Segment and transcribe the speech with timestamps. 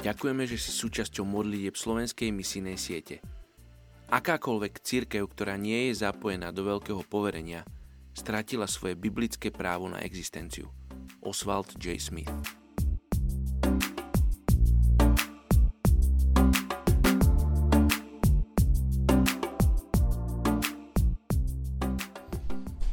[0.00, 3.20] Ďakujeme, že si súčasťou modlitieb slovenskej misijnej siete.
[4.08, 7.68] Akákoľvek církev, ktorá nie je zapojená do veľkého poverenia,
[8.16, 10.72] stratila svoje biblické právo na existenciu.
[11.20, 12.00] Oswald J.
[12.00, 12.32] Smith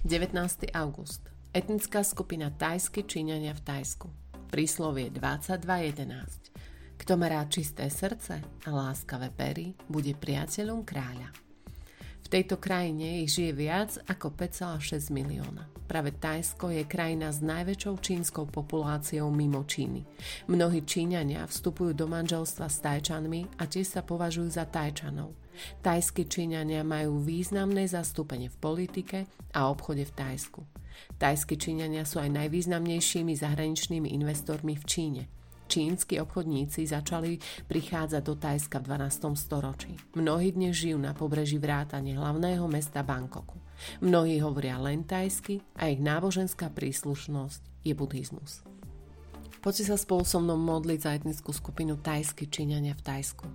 [0.07, 1.23] Devätnásty august.
[1.55, 4.07] Etnická skupina Tajsky Číňania v Tajsku.
[4.47, 6.46] Príslovie 22.11.
[7.07, 11.31] Kto má rád čisté srdce a láskavé pery, bude priateľom kráľa.
[12.19, 15.71] V tejto krajine ich žije viac ako 5,6 milióna.
[15.87, 20.03] Práve Tajsko je krajina s najväčšou čínskou populáciou mimo Číny.
[20.51, 25.31] Mnohí Číňania vstupujú do manželstva s Tajčanmi a tiež sa považujú za Tajčanov.
[25.79, 30.59] Tajskí Číňania majú významné zastúpenie v politike a obchode v Tajsku.
[31.15, 35.23] Tajskí Číňania sú aj najvýznamnejšími zahraničnými investormi v Číne–
[35.67, 37.35] Čínsky obchodníci začali
[37.67, 39.35] prichádzať do Tajska v 12.
[39.35, 39.91] storočí.
[40.15, 43.59] Mnohí dnes žijú na pobreží vrátane hlavného mesta Bangkoku.
[43.99, 48.63] Mnohí hovoria len tajsky a ich náboženská príslušnosť je buddhizmus.
[49.59, 53.45] Poďte sa spolu so mnou modliť za etnickú skupinu tajsky Číňania v Tajsku.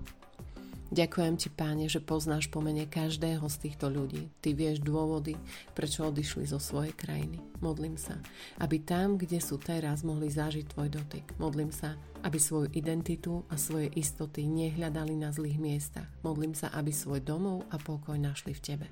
[0.92, 4.28] Ďakujem ti, páne, že poznáš pomene každého z týchto ľudí.
[4.44, 5.40] Ty vieš dôvody,
[5.72, 7.40] prečo odišli zo svojej krajiny.
[7.64, 8.20] Modlím sa,
[8.60, 11.24] aby tam, kde sú teraz, mohli zažiť tvoj dotyk.
[11.40, 16.12] Modlím sa, aby svoju identitu a svoje istoty nehľadali na zlých miestach.
[16.20, 18.86] Modlím sa, aby svoj domov a pokoj našli v tebe.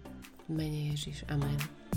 [0.49, 1.29] Mene Ježiš.
[1.29, 1.90] Amen.